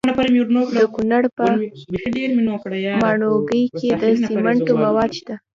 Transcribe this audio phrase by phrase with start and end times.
[0.77, 1.45] د کونړ په
[3.03, 5.35] ماڼوګي کې د سمنټو مواد شته.